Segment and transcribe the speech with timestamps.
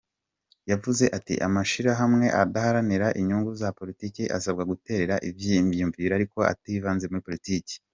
[0.71, 7.73] Yavuze ati: "Amashirahamwe adaharanira inyungu za politike abasabwa guterera ivyiyumviro ariko ativanze muri politike".